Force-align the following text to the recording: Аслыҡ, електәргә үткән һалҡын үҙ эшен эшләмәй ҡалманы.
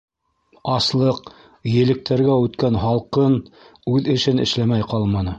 Аслыҡ, 0.75 1.19
електәргә 1.71 2.37
үткән 2.45 2.79
һалҡын 2.85 3.35
үҙ 3.93 4.09
эшен 4.15 4.43
эшләмәй 4.47 4.89
ҡалманы. 4.95 5.29